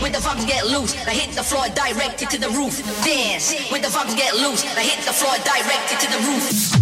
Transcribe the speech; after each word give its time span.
When 0.00 0.12
the 0.12 0.18
vibes 0.18 0.46
get 0.46 0.66
loose. 0.66 0.94
I 1.06 1.12
hit 1.12 1.34
the 1.34 1.42
floor 1.42 1.68
directed 1.68 2.30
to 2.30 2.40
the 2.40 2.48
roof. 2.50 2.80
Dance 3.04 3.54
when 3.70 3.82
the 3.82 3.88
vibes 3.88 4.16
get 4.16 4.34
loose. 4.34 4.64
I 4.76 4.82
hit 4.82 5.04
the 5.04 5.12
floor 5.12 5.36
directed 5.44 6.00
to 6.00 6.08
the 6.10 6.20
roof. 6.28 6.75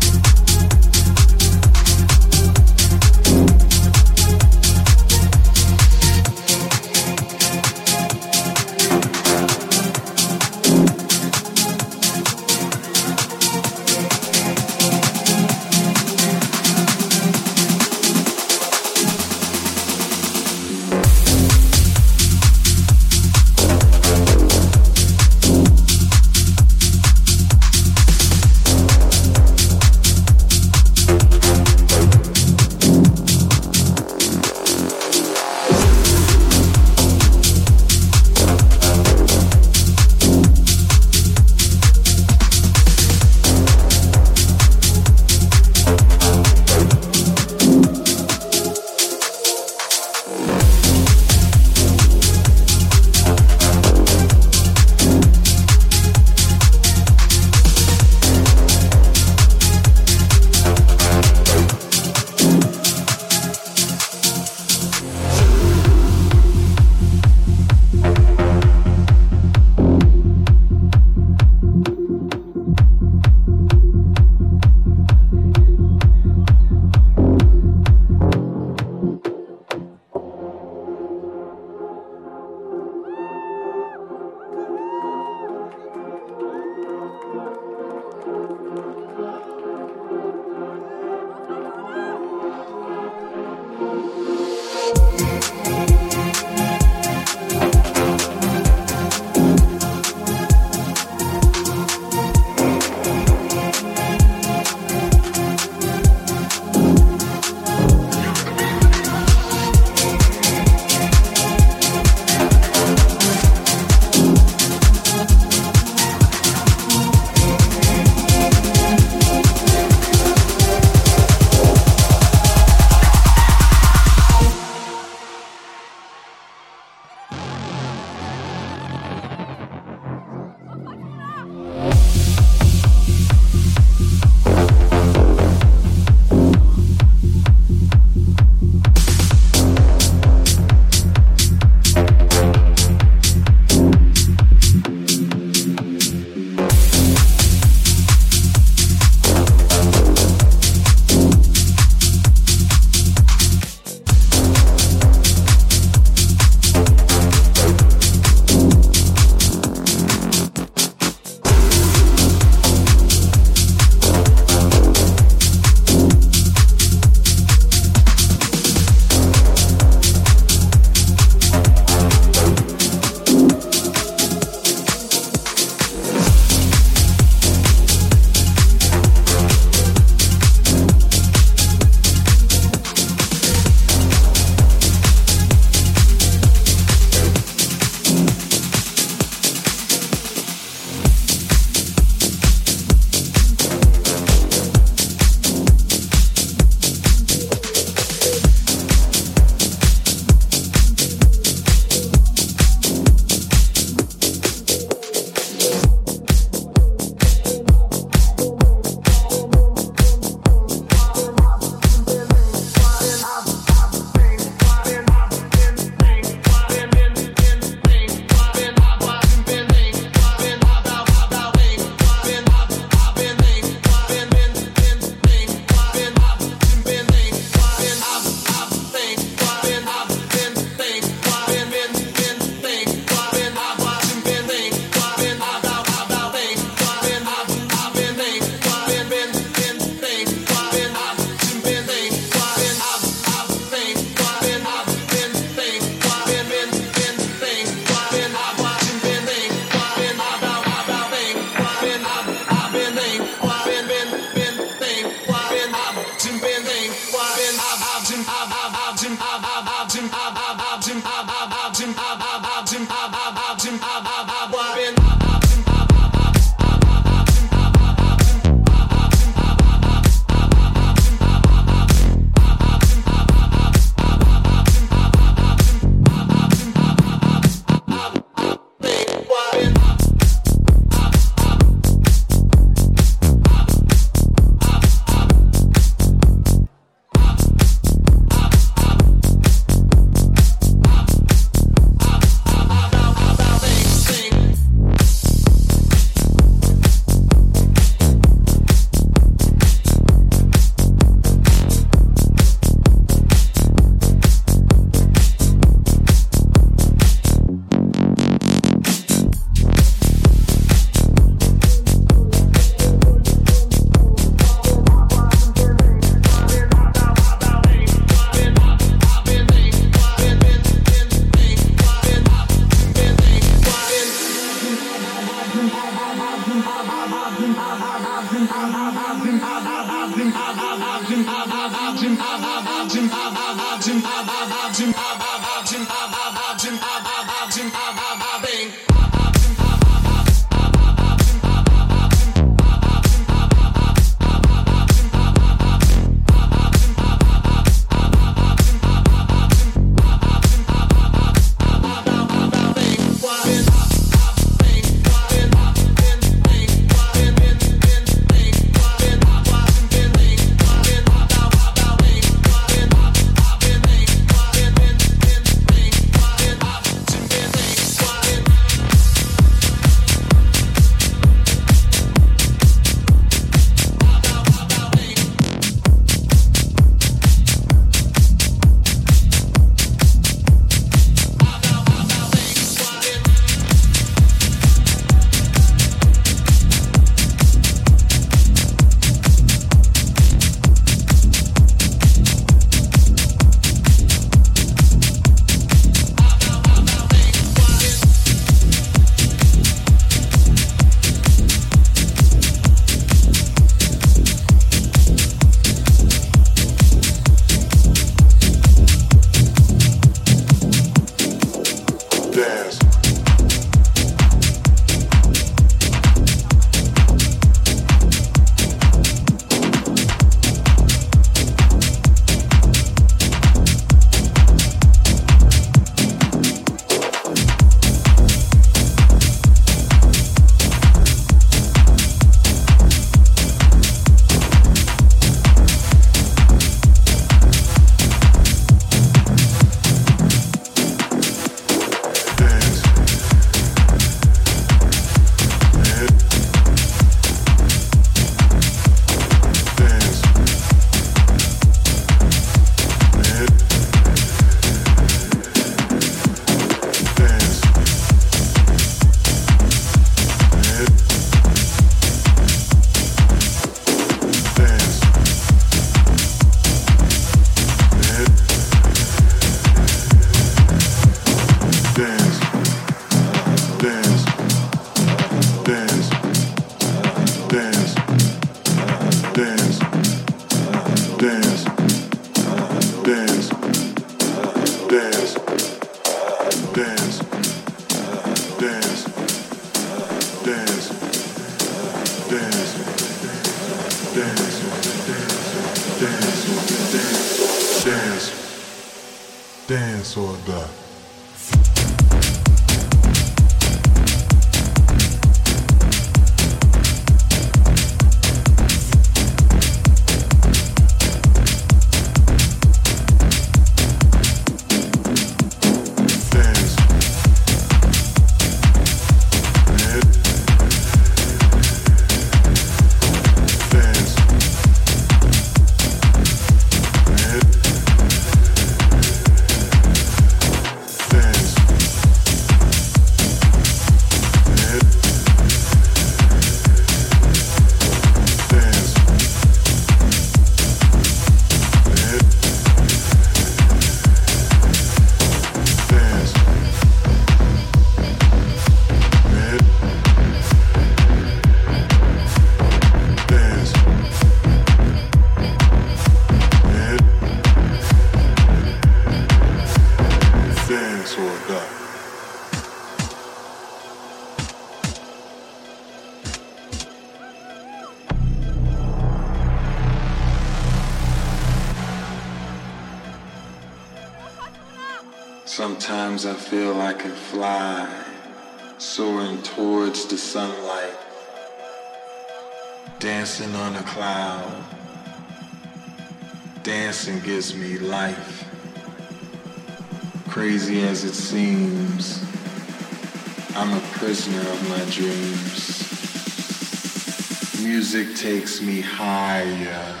takes 598.22 598.62
me 598.62 598.80
higher. 598.80 600.00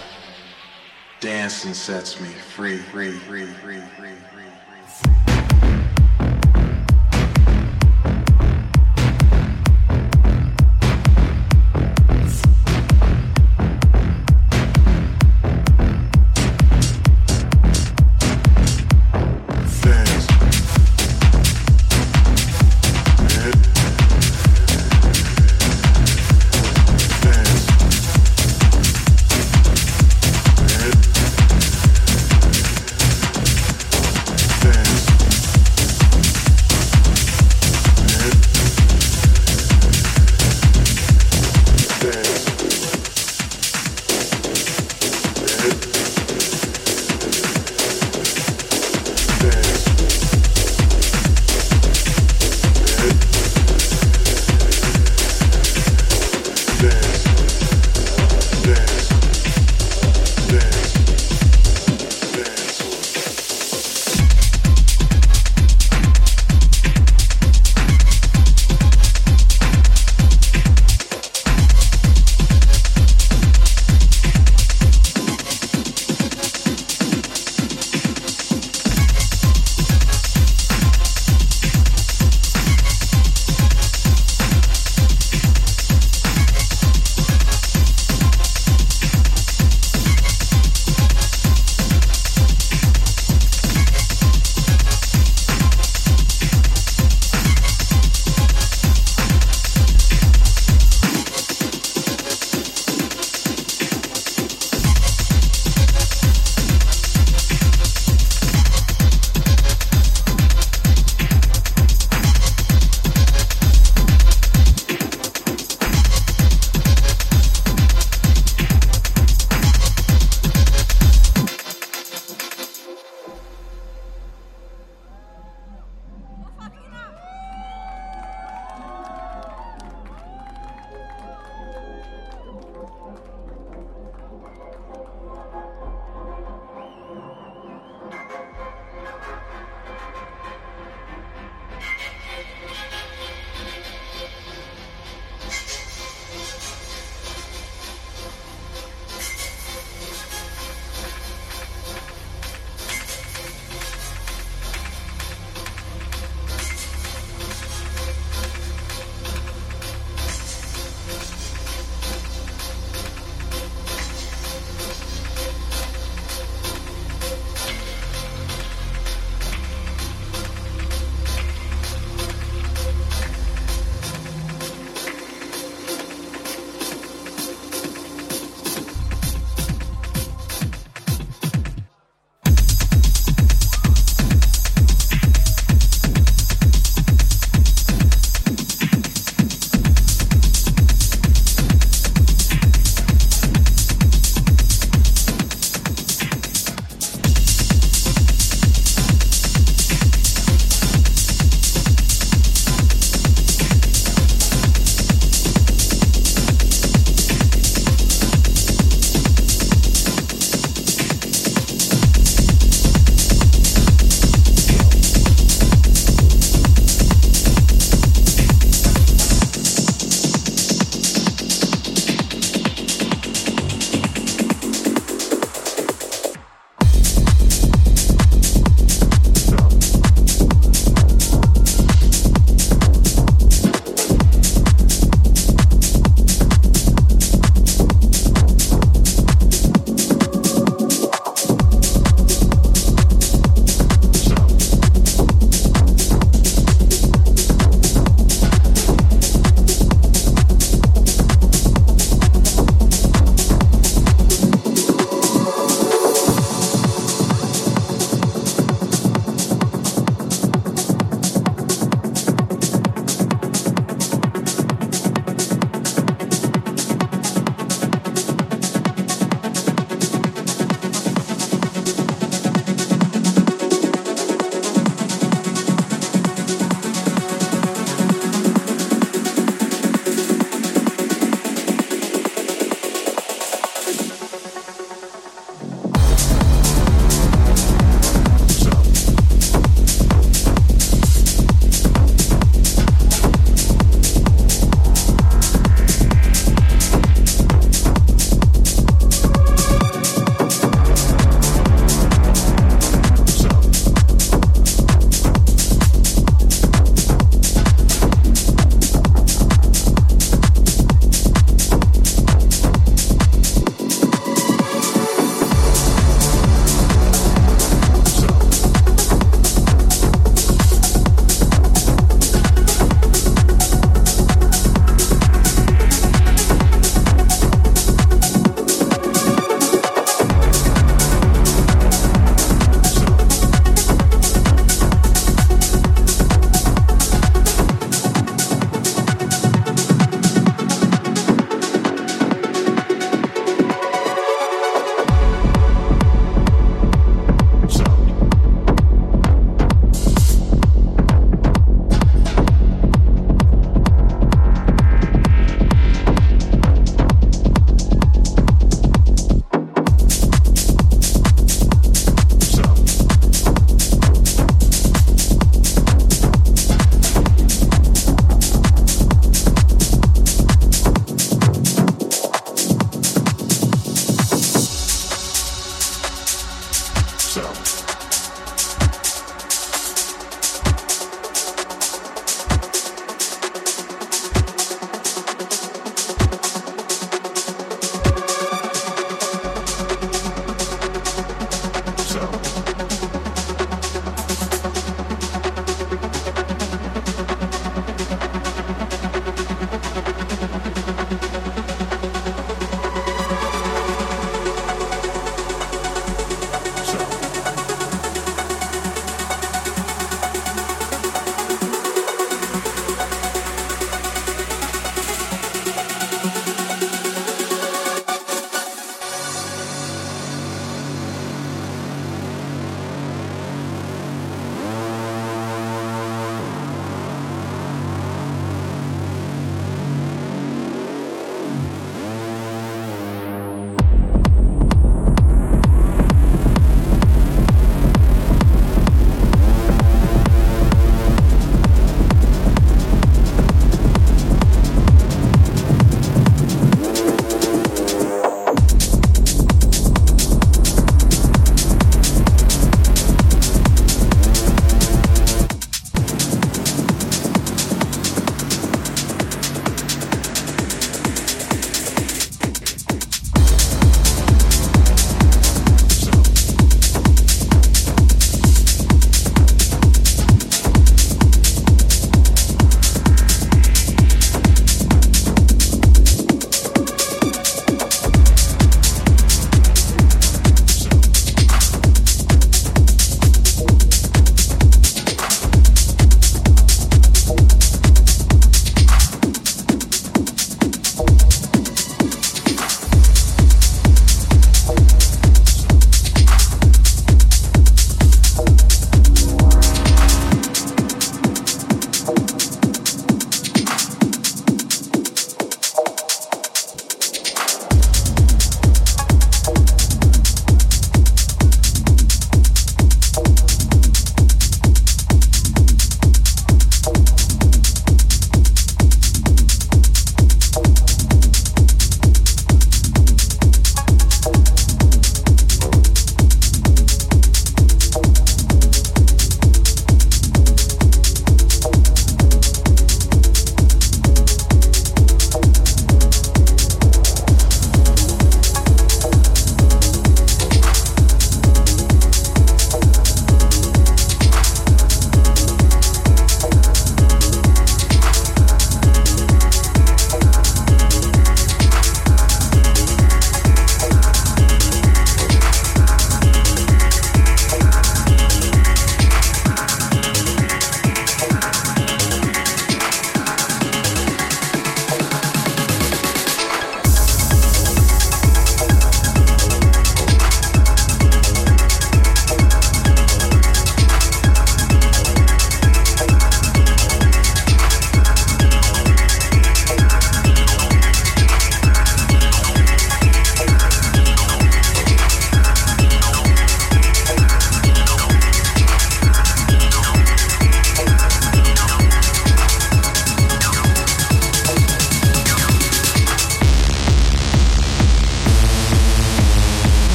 Dancing 1.18 1.74
sets 1.74 2.20
me 2.20 2.28
free. 2.28 2.78
free, 2.78 3.18
free, 3.18 3.46
free 3.98 4.11